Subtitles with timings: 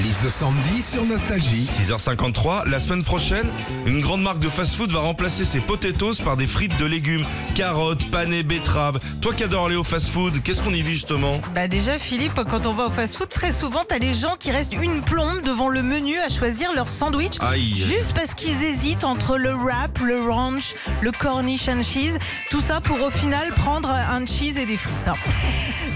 [0.00, 1.68] Liste de Sandy sur Nostalgie.
[1.72, 3.50] 6h53, la semaine prochaine,
[3.86, 7.24] une grande marque de fast-food va remplacer ses potatoes par des frites de légumes,
[7.54, 8.98] carottes, panais, betteraves.
[9.20, 11.40] Toi qui adores aller au fast-food, qu'est-ce qu'on y vit justement?
[11.54, 14.74] Bah déjà Philippe, quand on va au fast-food, très souvent t'as les gens qui restent
[14.74, 17.76] une plombe devant le menu à choisir leur sandwich, Aïe.
[17.76, 22.18] juste parce qu'ils hésitent entre le wrap, le ranch, le cornish and cheese,
[22.50, 24.94] tout ça pour au final prendre un cheese et des frites.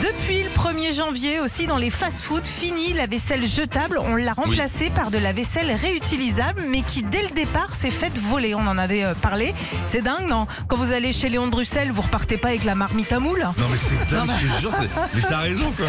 [0.00, 4.90] Depuis le 1er janvier aussi dans les fast-foods, fini la vaisselle jetable, on l'a remplacée
[4.90, 8.54] par de la vaisselle réutilisable, mais qui dès le départ s'est faite voler.
[8.54, 9.54] On en avait euh, parlé.
[9.86, 10.46] C'est dingue, non?
[10.68, 13.40] Quand vous allez chez Léon de Bruxelles, vous repartez pas avec la marmite à moule?
[13.58, 14.72] Non mais c'est dingue, je te jure,
[15.14, 15.86] mais t'as raison quoi.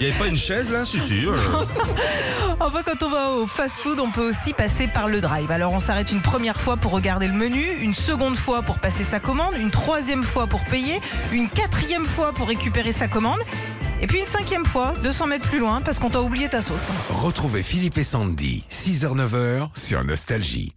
[0.00, 0.84] Il y avait pas une chaise là?
[0.84, 1.26] Si si.
[1.26, 1.36] euh.
[2.60, 5.50] Enfin, quand on va au fast-food, on peut aussi passer par le drive.
[5.50, 9.02] Alors, on s'arrête une première fois pour regarder le menu, une seconde fois pour passer
[9.04, 11.00] sa commande, une troisième fois pour payer,
[11.32, 13.40] une quatrième fois pour récupérer sa commande,
[14.02, 16.88] et puis une cinquième fois, 200 mètres plus loin, parce qu'on t'a oublié ta sauce.
[17.08, 20.74] Retrouvez Philippe et Sandy, 6h-9h sur Nostalgie.